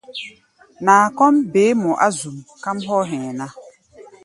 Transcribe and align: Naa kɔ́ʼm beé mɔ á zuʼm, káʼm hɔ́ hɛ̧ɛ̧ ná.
Naa 0.85 1.05
kɔ́ʼm 1.17 1.35
beé 1.51 1.71
mɔ 1.81 1.91
á 2.05 2.07
zuʼm, 2.17 2.37
káʼm 2.63 2.77
hɔ́ 2.89 3.01
hɛ̧ɛ̧ 3.09 3.31
ná. 3.39 3.45